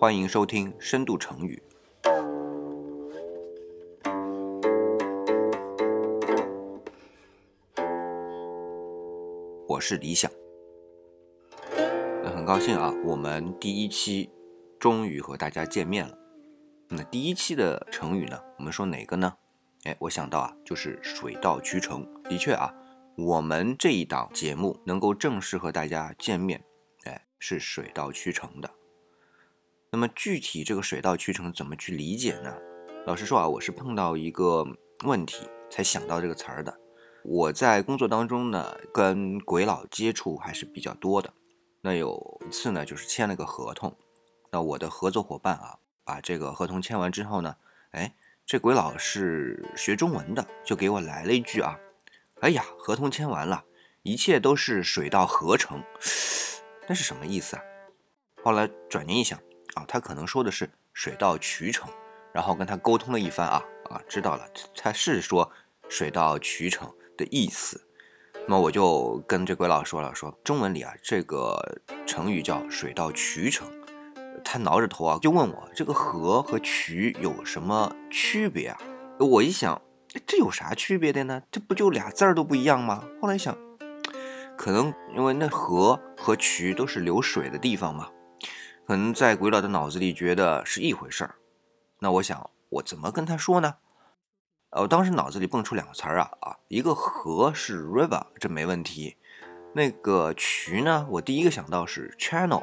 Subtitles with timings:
[0.00, 1.60] 欢迎收听深度成语。
[9.66, 10.30] 我是李想，
[12.22, 14.30] 那很高兴啊，我们第一期
[14.78, 16.16] 终于和大家见面了。
[16.90, 19.34] 那第一期的成语呢，我们说哪个呢？
[19.82, 22.06] 哎，我想到啊，就是水到渠成。
[22.22, 22.72] 的确啊，
[23.16, 26.62] 我们这一档节目能够正式和大家见面，
[27.02, 28.70] 哎，是水到渠成的。
[29.90, 32.54] 那么具体这个水到渠成怎么去理解呢？
[33.06, 34.66] 老实说啊，我是碰到一个
[35.04, 36.78] 问题才想到这个词儿的。
[37.24, 41.32] 我在工作当中呢，跟鬼佬接触还是比较多的。
[41.80, 43.96] 那有一次呢，就是签了个合同，
[44.50, 47.56] 那我的合作伙伴啊，把这个合同签完之后呢，
[47.92, 48.14] 哎。
[48.50, 51.78] 这鬼佬是学中文的，就给我来了一句啊，
[52.40, 53.62] 哎呀，合同签完了，
[54.02, 55.84] 一切都是水到河成，
[56.88, 57.62] 那是什么意思啊？
[58.42, 59.38] 后来转念一想
[59.78, 61.88] 啊，他可能说的是水到渠成，
[62.32, 64.44] 然后跟他沟通了一番啊啊，知道了，
[64.76, 65.48] 他是说
[65.88, 67.80] 水到渠成的意思。
[68.48, 73.68] 那我就跟这鬼佬说了，说中文里啊，这个成语叫水到渠成。
[74.44, 78.78] 他挠着头啊，就问我这个河和渠有什么区别啊？
[79.20, 79.80] 我一想，
[80.26, 81.42] 这有啥区别的呢？
[81.52, 83.04] 这不就俩字儿都不一样吗？
[83.20, 83.56] 后来想，
[84.56, 88.08] 可能因为那河和渠都是流水的地方嘛，
[88.88, 91.34] 可能在鬼佬的脑子里觉得是一回事儿。
[91.98, 93.74] 那我想，我怎么跟他说呢？
[94.70, 99.18] 呃，我当时脑子里蹦出两个词儿啊啊，一个河是 river，这没问题。
[99.74, 102.62] 那个渠呢，我第一个想到是 channel。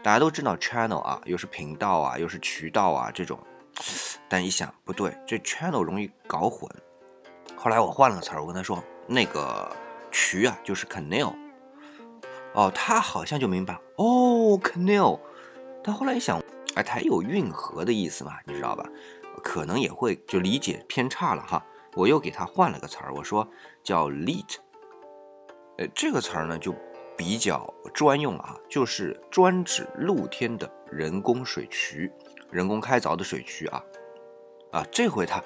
[0.00, 3.36] 大家都知道 channel 啊，又是频道啊，又是渠道啊这种，
[4.28, 6.70] 但一想不对，这 channel 容易搞混。
[7.56, 9.74] 后来我换了个词儿，我跟他说那个
[10.12, 11.34] 渠啊就是 canal。
[12.54, 15.18] 哦，他好像就明白哦 canal。
[15.82, 16.40] 但后来一想，
[16.74, 18.88] 哎，它有运河的意思嘛，你知道吧？
[19.42, 21.64] 可能也会就理解偏差了哈。
[21.94, 23.48] 我又给他换了个词儿，我说
[23.82, 24.56] 叫 lit。
[25.78, 26.74] 呃，这个词儿呢就。
[27.16, 32.10] 比较专用了啊，就是专指露天的人工水渠，
[32.50, 33.84] 人工开凿的水渠啊
[34.72, 35.44] 啊，这回他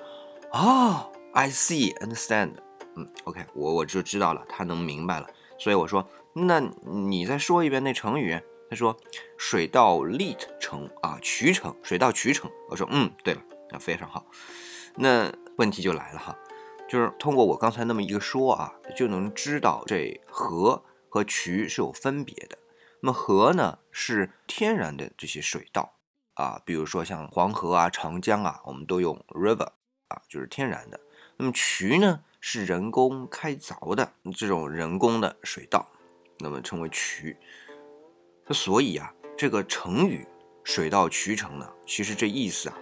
[0.53, 2.53] 啊，I see, understand，
[2.95, 5.27] 嗯，OK，我我就知道了，他能明白了，
[5.59, 8.41] 所以我说，那你再说一遍那成语。
[8.71, 8.97] 他说
[9.39, 12.51] 水到利成啊，渠成，水到渠成。
[12.71, 14.27] 我说嗯，对了，那非常好。
[14.97, 16.37] 那问题就来了哈，
[16.89, 20.83] 就是通过我刚才那么一个说啊，就能知道这河。
[21.09, 22.59] 和渠是有分别的，
[22.99, 25.95] 那么河呢是天然的这些水道
[26.35, 29.69] 啊，比如说像黄河啊、长江啊，我们都用 river
[30.09, 30.99] 啊，就是天然的。
[31.37, 35.89] 那么渠呢是人工开凿的这种人工的水道，
[36.39, 37.37] 那么称为渠。
[38.47, 40.27] 那所以啊，这个成语
[40.65, 42.77] “水到渠成”呢，其实这意思啊，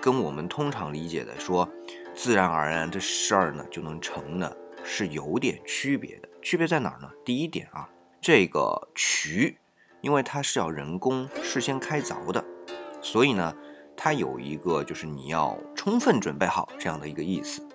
[0.00, 1.68] 跟我们通常理解的说
[2.14, 6.28] 自然而然这事儿呢就能成呢，是有点区别的。
[6.42, 7.10] 区别在哪儿呢？
[7.24, 7.88] 第一点啊，
[8.20, 9.58] 这个渠，
[10.00, 12.44] 因为它是要人工事先开凿的，
[13.02, 13.54] 所以呢，
[13.96, 17.66] 它有一个就是你要充分准备好这样的一个意思。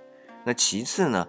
[0.45, 1.27] 那其次呢，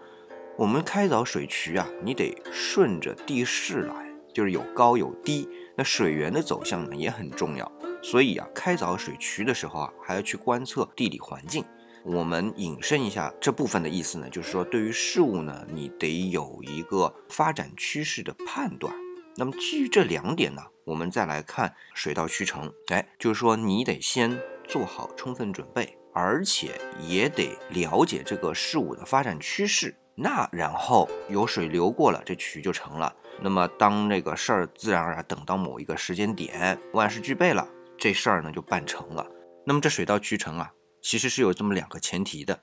[0.57, 7.71] 我们开凿水渠啊，你得顺着地势来，就是有高有低，那水源的走向呢也很重要。
[8.01, 11.65] 所以啊，开凿水渠的时候啊，还要去观测地理环境。
[12.05, 18.95] 我们引申一下这部分的意思呢，就是说对于事物呢，你得有一个发展趋势的判断。
[19.37, 22.73] 那么基于这两点呢，我们再来看水到渠成。
[22.93, 24.39] 哎，就是说你得先
[24.69, 29.97] 做好充分准备，而且也得了解这个事物的发展趋势。
[30.15, 33.15] 那然后有水流过了，这渠就成了。
[33.41, 39.27] 那么当这个事儿自然而然等到某一个时间点，万事俱备了，这事儿呢就办成了。
[39.65, 40.73] 那么这水到渠成啊。
[41.07, 42.63] 其实是有这么两个前提的。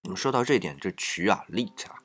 [0.00, 2.02] 那么说到这点，这渠啊，lit 啊，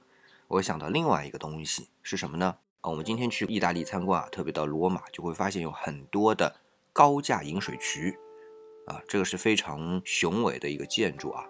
[0.50, 2.58] 我想到另外一个东西是什么呢？
[2.82, 6.58] 啊，我们今天去意大利参观啊，特别到罗马，就会发现有很多的
[6.92, 8.20] 高架引水渠
[8.86, 11.46] 啊，这个是非常雄伟的一个建筑啊。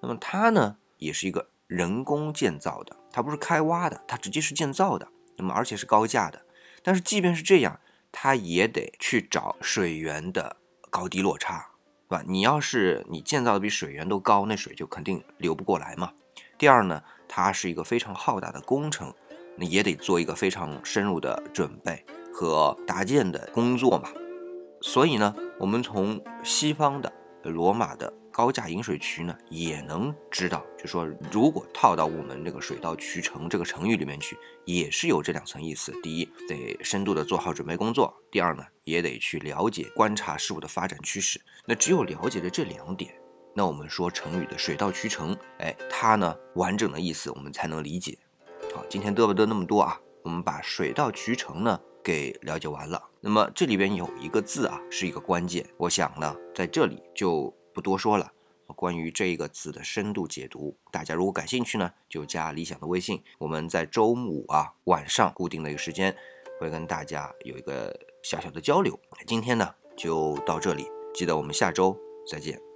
[0.00, 5.06] 那么它呢，也是一个人工建造的，它不是开挖的，它直接是建造的。
[5.36, 6.42] 那么而且是高价的，
[6.82, 7.78] 但是即便是这样，
[8.10, 10.56] 它也得去找水源的
[10.90, 11.68] 高低落差。
[12.08, 12.24] 对吧？
[12.26, 16.12] 你要是你建造的比水源都高，那水就肯定流不过来嘛。
[16.58, 19.14] 第二呢，它是一个非常浩大的工程，
[19.56, 24.10] 那也得做一个非常深入的准备和搭建的工作嘛。
[24.82, 27.12] 所以呢，我们从西方的
[27.44, 34.34] 罗马的高架引水渠呢，也能知道，就说如果套到我们这个水到渠成这个成语里面去，
[34.64, 35.92] 也是有这两层意思。
[36.02, 41.38] 第一，得深度的做好准备工作；第二呢，也得去了解、观察事物的发展趋势。
[41.66, 43.14] 那只有了解了这两点，
[43.54, 48.16] 那我们说成语的水到渠成，哎，它呢完整的意思我们才能理解。
[48.74, 50.00] 好，今天嘚不嘚那么多啊？
[50.22, 53.02] 我们把水到渠成呢给了解完了。
[53.20, 58.30] 那么这里边有一个字啊，是一个关键，我想呢在这里就不多说了。
[58.76, 63.22] 关于这个字的深度解读，大家如果感兴趣呢，就加理想的微信。
[63.38, 66.14] 我们在周五啊晚上固定的一个时间，
[66.60, 68.98] 会跟大家有一个小小的交流。
[69.26, 71.96] 今天呢就到这里，记得我们下周
[72.30, 72.69] 再见。